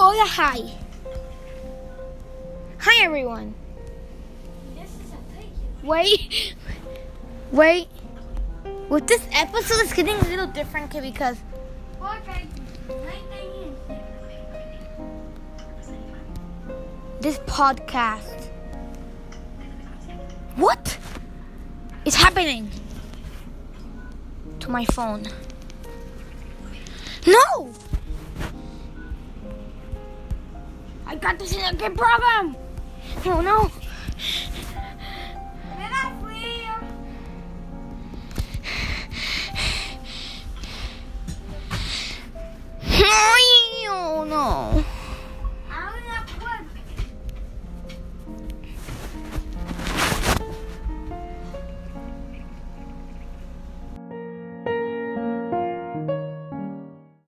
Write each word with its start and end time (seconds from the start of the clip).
Oh, 0.00 0.12
Hola, 0.12 0.26
hi. 0.28 0.60
Hi, 2.78 3.04
everyone. 3.04 3.52
Wait, 5.82 6.54
wait. 7.50 7.88
With 8.88 9.08
this 9.08 9.26
episode, 9.32 9.80
it's 9.80 9.92
getting 9.92 10.14
a 10.14 10.28
little 10.28 10.46
different 10.46 10.92
because 10.92 11.36
this 17.20 17.40
podcast. 17.40 18.50
What 20.54 20.96
is 22.04 22.14
happening 22.14 22.70
to 24.60 24.70
my 24.70 24.84
phone? 24.84 25.24
No! 27.26 27.67
I 31.08 31.16
got 31.16 31.38
this 31.38 31.56
in 31.56 31.64
a 31.64 31.72
good 31.72 31.96
problem. 31.96 32.54
Oh 33.24 33.40
no. 33.40 33.70
Oh 43.00 44.24
no. 44.28 44.84